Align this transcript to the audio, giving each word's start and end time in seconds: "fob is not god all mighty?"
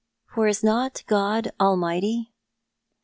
"fob 0.33 0.47
is 0.49 0.63
not 0.63 1.03
god 1.05 1.51
all 1.59 1.77
mighty?" 1.77 2.33